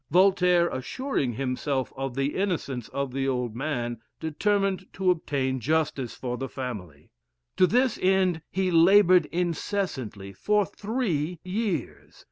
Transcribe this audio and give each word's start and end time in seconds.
Voltaire, 0.09 0.67
assuring 0.69 1.33
himself 1.33 1.93
of 1.95 2.15
the 2.15 2.33
innocence 2.35 2.87
of 2.89 3.13
the 3.13 3.27
old 3.27 3.55
man, 3.55 3.99
determined 4.19 4.91
to 4.93 5.11
obtain 5.11 5.59
justice 5.59 6.15
for 6.15 6.37
the 6.39 6.49
family. 6.49 7.11
To 7.57 7.67
this 7.67 7.99
end 8.01 8.41
he 8.49 8.71
labored 8.71 9.27
incessantly 9.27 10.33
for 10.33 10.65
three 10.65 11.37
years. 11.43 12.19